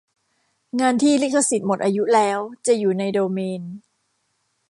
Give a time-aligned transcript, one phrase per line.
[0.79, 3.61] งานที่ลิขสิทธิ์หมดอายุแล้ว จะอยู่ในโดเมน